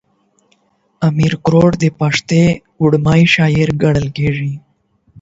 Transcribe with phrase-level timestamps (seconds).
[1.07, 2.41] امير کروړ د پښتو
[2.89, 4.53] ړومبی شاعر ګڼلی کيږي